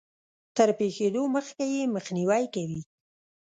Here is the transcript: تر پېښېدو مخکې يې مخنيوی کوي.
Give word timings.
تر 0.57 0.69
پېښېدو 0.79 1.23
مخکې 1.35 1.65
يې 1.75 1.83
مخنيوی 1.95 2.45
کوي. 2.55 2.81